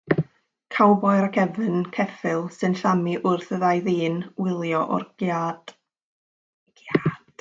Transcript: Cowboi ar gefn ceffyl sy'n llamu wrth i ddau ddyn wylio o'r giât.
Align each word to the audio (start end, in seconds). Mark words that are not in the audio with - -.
Cowboi 0.75 1.11
ar 1.17 1.27
gefn 1.35 1.83
ceffyl 1.97 2.41
sy'n 2.55 2.77
llamu 2.79 3.13
wrth 3.33 3.53
i 3.57 3.61
ddau 3.65 3.83
ddyn 3.89 4.17
wylio 4.47 4.81
o'r 4.97 5.07
giât. 5.25 5.77